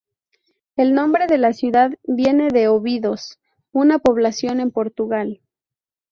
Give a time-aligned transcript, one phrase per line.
[0.77, 3.37] El nombre de la ciudad viene de Óbidos,
[3.71, 5.41] una población en Portugal.